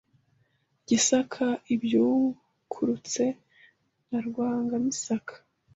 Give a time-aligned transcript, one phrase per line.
[0.87, 3.23] Gisaka ibyukurutse
[4.09, 5.33] na Rwangamisaka